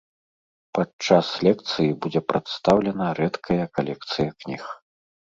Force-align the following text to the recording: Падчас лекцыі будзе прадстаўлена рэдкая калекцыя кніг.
Падчас 0.75 1.27
лекцыі 1.47 1.91
будзе 2.05 2.21
прадстаўлена 2.33 3.09
рэдкая 3.19 3.59
калекцыя 3.77 4.29
кніг. 4.41 4.63